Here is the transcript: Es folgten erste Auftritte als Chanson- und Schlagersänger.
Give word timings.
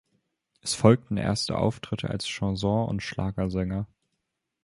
Es 0.63 0.73
folgten 0.73 1.17
erste 1.17 1.55
Auftritte 1.59 2.09
als 2.09 2.25
Chanson- 2.25 2.87
und 2.89 3.01
Schlagersänger. 3.03 3.85